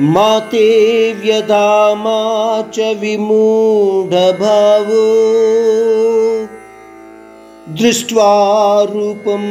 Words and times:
माते 0.00 1.12
व्यदामा 1.12 2.62
च 2.74 2.78
विमूढभाव। 3.00 4.86
दृष्ट्वा 7.68 8.82
रूपं 8.82 9.42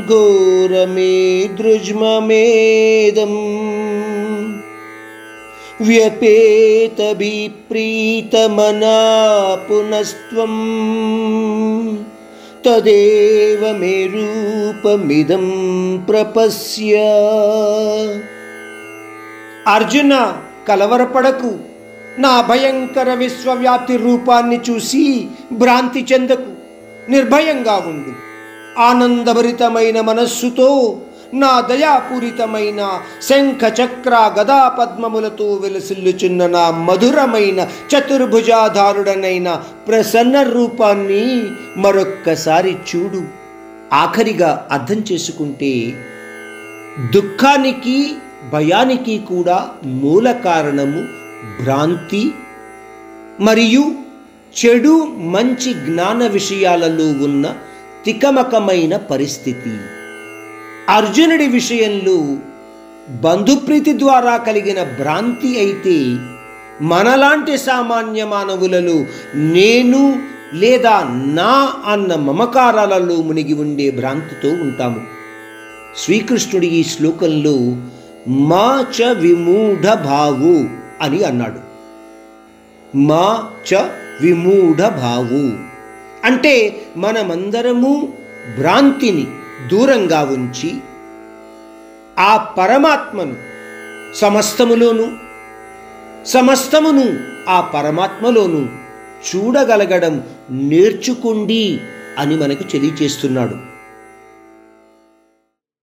घोरमे 0.00 1.44
दृज्ममेदम् 1.44 3.36
व्यपेतभिप्रीतमना 5.86 7.14
पुनस्त्वम् 9.54 10.56
तदेव 12.64 13.76
मे 13.76 14.06
रूपमिदं 14.06 15.46
प्रपश्य। 15.98 16.92
అర్జున 19.66 20.36
కలవరపడకు. 20.68 21.58
నా 22.18 22.40
భయంకర 22.40 23.14
విశ్వవ్యాప్తి 23.14 23.96
రూపాన్ని 23.96 24.60
చూసి 24.70 25.28
భ్రాంతి 25.52 26.06
చెందకు. 26.12 26.52
నిర్భయంగా 27.10 27.72
ఉండు. 27.72 28.12
ఆనందభరితమైన 28.80 30.00
మనస్సుతో 30.00 31.00
నా 31.34 31.60
దయాపూరితమైన 31.60 33.00
శంఖ 33.22 33.64
చక్ర 33.64 34.32
గదా 34.40 34.68
పద్మములతో 34.68 35.54
వెలసిల్లుచున్న 35.54 36.46
నా 36.46 36.70
మధురమైన 36.70 37.60
చతుర్భుజాధారుడనైన 37.60 39.62
ప్రసన్న 39.88 40.42
రూపాన్ని 40.42 41.42
మరొక్కసారి 41.76 42.76
చూడు. 42.96 43.22
ఆఖరిగా 43.94 44.68
అర్థం 44.70 45.04
చేసుకుంటే 45.12 45.92
దుఃఖానికి 47.14 48.14
భయానికి 48.52 49.18
కూడా 49.18 49.70
మూల 49.86 50.32
కారణము 50.32 51.00
భ్రాంతి 51.62 52.32
మరియు 53.40 53.94
చెడు 54.64 54.94
మంచి 55.06 55.72
జ్ఞాన 55.72 56.26
విషయాలలో 56.26 57.24
ఉన్న 57.24 57.54
తికమకమైన 58.04 58.96
పరిస్థితి. 58.96 59.72
అర్జునుడి 60.88 61.46
విషయంలో 61.48 62.36
బంధుప్రీతి 63.10 63.92
ద్వారా 63.98 64.36
కలిగిన 64.36 64.82
భ్రాంతి 64.82 65.58
అయితే 65.58 66.16
మనలాంటి 66.82 67.58
సామాన్య 67.58 68.24
మానవులలో 68.24 69.04
నేను 69.34 70.22
లేదా 70.54 70.94
నా 71.10 71.72
అన్న 71.86 72.14
మమకారాలలో 72.14 73.16
మునిగి 73.16 73.52
ఉండే 73.52 73.90
భ్రాంతితో 73.90 74.48
ఉంటాము. 74.48 75.00
శ్రీకృష్ణుడి 75.96 76.66
ఈ 76.66 76.82
శ్లోకంలో 76.82 77.56
మా 78.26 78.86
చ 78.98 79.02
విమూఢ 79.02 79.94
భావు 79.94 80.54
అని 81.00 81.24
అన్నాడు. 81.24 81.60
మా 82.96 83.50
చ 83.72 83.74
విమూఢ 84.20 84.76
భావు 84.76 85.44
అంటే 86.24 86.84
మనమందరము 86.96 88.12
భ్రాంతిని 88.58 89.26
దూరంగా 89.68 90.20
ఉంచి 90.22 90.70
ఆ 92.18 92.54
పరమాత్మను 92.58 93.36
సమస్తములోను 94.14 95.06
సమస్తమును 96.26 97.06
ఆ 97.48 97.60
పరమాత్మలోను 97.74 98.68
చూడగలగడం 99.30 100.24
నేర్చుకోండి 100.50 101.80
అని 102.18 102.36
మనకు 102.36 102.62
తెలియచేస్తున్నాడు 102.62 103.56